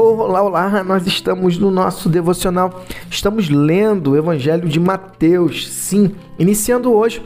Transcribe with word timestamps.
Olá, 0.00 0.44
olá, 0.44 0.84
nós 0.84 1.08
estamos 1.08 1.58
no 1.58 1.72
nosso 1.72 2.08
devocional, 2.08 2.84
estamos 3.10 3.48
lendo 3.48 4.12
o 4.12 4.16
Evangelho 4.16 4.68
de 4.68 4.78
Mateus, 4.78 5.68
sim, 5.68 6.14
iniciando 6.38 6.92
hoje 6.92 7.20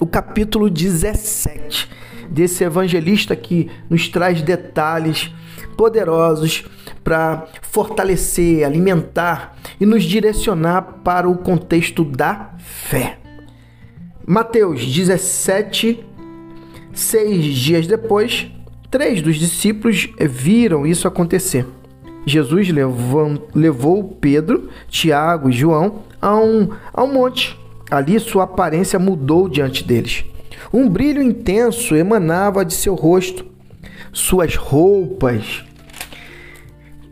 o 0.00 0.04
capítulo 0.04 0.68
17 0.68 1.88
desse 2.28 2.64
evangelista 2.64 3.36
que 3.36 3.70
nos 3.88 4.08
traz 4.08 4.42
detalhes 4.42 5.32
poderosos 5.76 6.64
para 7.04 7.46
fortalecer, 7.62 8.64
alimentar 8.64 9.56
e 9.78 9.86
nos 9.86 10.02
direcionar 10.02 11.00
para 11.04 11.28
o 11.28 11.38
contexto 11.38 12.02
da 12.02 12.56
fé. 12.58 13.20
Mateus 14.26 14.84
17, 14.84 16.04
seis 16.92 17.54
dias 17.54 17.86
depois, 17.86 18.50
três 18.90 19.22
dos 19.22 19.36
discípulos 19.36 20.08
viram 20.18 20.84
isso 20.84 21.06
acontecer. 21.06 21.64
Jesus 22.26 22.68
levou, 22.70 23.48
levou 23.54 24.04
Pedro, 24.20 24.68
Tiago 24.88 25.50
e 25.50 25.52
João 25.52 26.02
a 26.20 26.36
um, 26.36 26.70
a 26.92 27.02
um 27.02 27.12
monte. 27.12 27.58
Ali 27.90 28.18
sua 28.18 28.44
aparência 28.44 28.98
mudou 28.98 29.48
diante 29.48 29.84
deles. 29.84 30.24
Um 30.72 30.88
brilho 30.88 31.22
intenso 31.22 31.94
emanava 31.94 32.64
de 32.64 32.74
seu 32.74 32.94
rosto. 32.94 33.44
Suas 34.12 34.56
roupas 34.56 35.64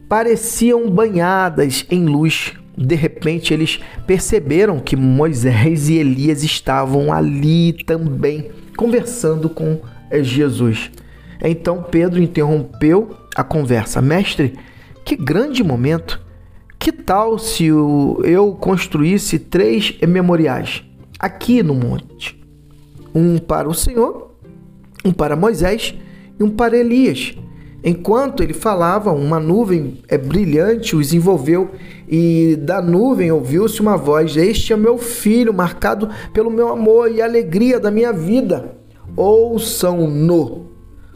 pareciam 0.08 0.90
banhadas 0.90 1.86
em 1.90 2.04
luz. 2.04 2.52
De 2.76 2.94
repente, 2.94 3.52
eles 3.52 3.80
perceberam 4.06 4.80
que 4.80 4.96
Moisés 4.96 5.88
e 5.88 5.94
Elias 5.94 6.42
estavam 6.42 7.12
ali 7.12 7.72
também, 7.72 8.50
conversando 8.76 9.48
com 9.48 9.80
eh, 10.10 10.22
Jesus. 10.22 10.90
Então 11.42 11.82
Pedro 11.82 12.22
interrompeu 12.22 13.16
a 13.34 13.42
conversa. 13.42 14.00
Mestre, 14.00 14.54
que 15.04 15.16
grande 15.16 15.62
momento! 15.62 16.20
Que 16.78 16.90
tal 16.90 17.38
se 17.38 17.66
eu 17.66 18.56
construísse 18.60 19.38
três 19.38 19.96
memoriais 20.06 20.82
aqui 21.18 21.62
no 21.62 21.74
monte? 21.74 22.42
Um 23.14 23.38
para 23.38 23.68
o 23.68 23.74
Senhor, 23.74 24.34
um 25.04 25.12
para 25.12 25.36
Moisés 25.36 25.94
e 26.38 26.42
um 26.42 26.50
para 26.50 26.76
Elias. 26.76 27.36
Enquanto 27.84 28.42
ele 28.42 28.52
falava, 28.52 29.12
uma 29.12 29.38
nuvem 29.38 29.98
é 30.08 30.16
brilhante 30.16 30.96
os 30.96 31.12
envolveu 31.12 31.70
e 32.08 32.56
da 32.56 32.82
nuvem 32.82 33.30
ouviu-se 33.30 33.80
uma 33.80 33.96
voz: 33.96 34.36
Este 34.36 34.72
é 34.72 34.76
meu 34.76 34.98
filho, 34.98 35.54
marcado 35.54 36.08
pelo 36.32 36.50
meu 36.50 36.68
amor 36.68 37.10
e 37.10 37.22
alegria 37.22 37.78
da 37.78 37.90
minha 37.90 38.12
vida. 38.12 38.76
Ouçam-no. 39.16 40.71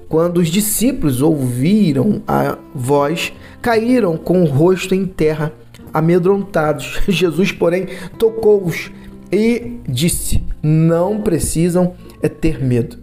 Quando 0.09 0.39
os 0.39 0.49
discípulos 0.49 1.21
ouviram 1.21 2.23
a 2.27 2.57
voz, 2.75 3.33
caíram 3.61 4.17
com 4.17 4.43
o 4.43 4.47
rosto 4.47 4.95
em 4.95 5.05
terra, 5.05 5.53
amedrontados. 5.93 7.01
Jesus, 7.09 7.51
porém, 7.51 7.87
tocou-os 8.19 8.91
e 9.33 9.81
disse: 9.89 10.43
Não 10.63 11.21
precisam 11.21 11.95
ter 12.41 12.63
medo. 12.63 12.99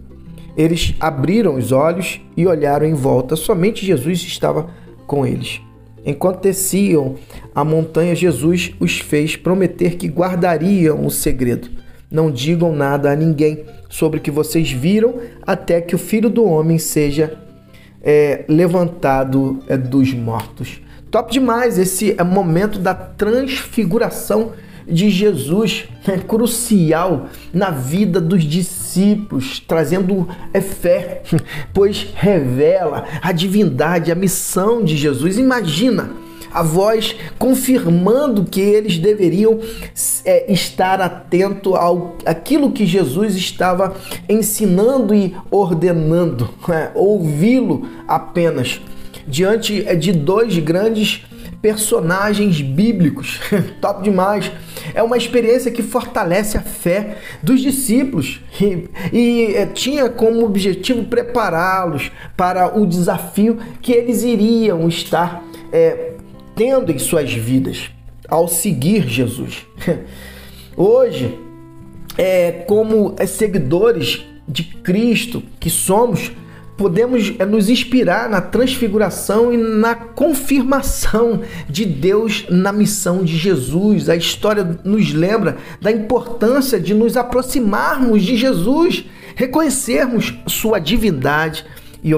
Eles 0.56 0.94
abriram 1.00 1.56
os 1.56 1.72
olhos 1.72 2.20
e 2.36 2.46
olharam 2.46 2.86
em 2.86 2.94
volta. 2.94 3.36
Somente 3.36 3.84
Jesus 3.84 4.20
estava 4.22 4.70
com 5.06 5.26
eles. 5.26 5.60
Enquanto 6.06 6.42
desciam 6.42 7.16
a 7.54 7.64
montanha, 7.64 8.14
Jesus 8.14 8.72
os 8.78 8.98
fez 8.98 9.36
prometer 9.36 9.96
que 9.96 10.06
guardariam 10.06 11.04
o 11.04 11.10
segredo. 11.10 11.70
Não 12.10 12.30
digam 12.30 12.74
nada 12.74 13.10
a 13.10 13.16
ninguém 13.16 13.64
sobre 13.88 14.18
o 14.18 14.22
que 14.22 14.30
vocês 14.30 14.70
viram, 14.70 15.14
até 15.46 15.80
que 15.80 15.94
o 15.94 15.98
filho 15.98 16.30
do 16.30 16.44
homem 16.44 16.78
seja 16.78 17.38
é, 18.02 18.44
levantado 18.48 19.60
é, 19.68 19.76
dos 19.76 20.12
mortos. 20.12 20.80
Top 21.10 21.32
demais 21.32 21.78
esse 21.78 22.14
é 22.18 22.24
momento 22.24 22.78
da 22.78 22.94
transfiguração 22.94 24.52
de 24.86 25.08
Jesus, 25.08 25.88
é 26.06 26.18
crucial 26.18 27.28
na 27.52 27.70
vida 27.70 28.20
dos 28.20 28.44
discípulos, 28.44 29.60
trazendo 29.60 30.28
é, 30.52 30.60
fé, 30.60 31.22
pois 31.72 32.06
revela 32.14 33.04
a 33.22 33.32
divindade, 33.32 34.12
a 34.12 34.14
missão 34.14 34.84
de 34.84 34.96
Jesus. 34.96 35.38
Imagina 35.38 36.23
a 36.54 36.62
voz 36.62 37.16
confirmando 37.36 38.44
que 38.44 38.60
eles 38.60 38.96
deveriam 38.96 39.58
é, 40.24 40.50
estar 40.52 41.00
atento 41.00 41.74
ao 41.74 42.16
aquilo 42.24 42.70
que 42.70 42.86
Jesus 42.86 43.34
estava 43.34 43.96
ensinando 44.28 45.12
e 45.12 45.36
ordenando, 45.50 46.48
é, 46.70 46.92
ouvi-lo 46.94 47.88
apenas 48.06 48.80
diante 49.26 49.84
é, 49.86 49.96
de 49.96 50.12
dois 50.12 50.56
grandes 50.58 51.26
personagens 51.60 52.60
bíblicos. 52.60 53.40
Top 53.80 54.02
demais. 54.02 54.52
É 54.92 55.02
uma 55.02 55.16
experiência 55.16 55.70
que 55.70 55.82
fortalece 55.82 56.58
a 56.58 56.60
fé 56.60 57.16
dos 57.42 57.60
discípulos 57.60 58.42
e, 58.60 58.88
e 59.10 59.54
é, 59.56 59.66
tinha 59.66 60.10
como 60.10 60.44
objetivo 60.44 61.04
prepará-los 61.04 62.12
para 62.36 62.78
o 62.78 62.86
desafio 62.86 63.58
que 63.80 63.92
eles 63.92 64.22
iriam 64.22 64.86
estar 64.86 65.42
é, 65.72 66.12
tendo 66.54 66.92
em 66.92 66.98
suas 66.98 67.32
vidas 67.32 67.90
ao 68.28 68.48
seguir 68.48 69.08
Jesus. 69.08 69.66
Hoje, 70.76 71.38
é, 72.16 72.52
como 72.66 73.14
seguidores 73.26 74.24
de 74.46 74.64
Cristo 74.64 75.42
que 75.58 75.70
somos, 75.70 76.32
podemos 76.76 77.32
é, 77.38 77.44
nos 77.44 77.68
inspirar 77.68 78.28
na 78.28 78.40
transfiguração 78.40 79.52
e 79.52 79.56
na 79.56 79.94
confirmação 79.94 81.42
de 81.68 81.84
Deus 81.84 82.46
na 82.48 82.72
missão 82.72 83.24
de 83.24 83.36
Jesus. 83.36 84.08
A 84.08 84.16
história 84.16 84.78
nos 84.84 85.12
lembra 85.12 85.56
da 85.80 85.90
importância 85.90 86.80
de 86.80 86.94
nos 86.94 87.16
aproximarmos 87.16 88.22
de 88.22 88.36
Jesus, 88.36 89.04
reconhecermos 89.36 90.34
sua 90.46 90.78
divindade 90.78 91.64
e 92.04 92.14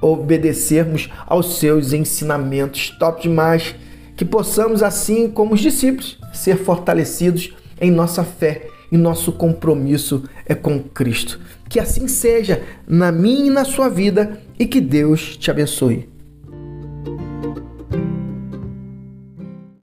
obedecermos 0.00 1.08
aos 1.24 1.58
seus 1.58 1.92
ensinamentos. 1.92 2.90
Top 2.98 3.22
demais! 3.22 3.74
Que 4.16 4.24
possamos, 4.24 4.82
assim 4.82 5.30
como 5.30 5.54
os 5.54 5.60
discípulos, 5.60 6.18
ser 6.34 6.56
fortalecidos 6.56 7.54
em 7.80 7.90
nossa 7.90 8.24
fé 8.24 8.66
e 8.90 8.96
nosso 8.98 9.32
compromisso 9.32 10.24
é 10.46 10.54
com 10.54 10.78
Cristo. 10.80 11.40
Que 11.68 11.80
assim 11.80 12.06
seja 12.06 12.62
na 12.86 13.10
minha 13.10 13.46
e 13.46 13.50
na 13.50 13.64
sua 13.64 13.88
vida 13.88 14.40
e 14.58 14.66
que 14.66 14.80
Deus 14.80 15.36
te 15.36 15.50
abençoe. 15.50 16.11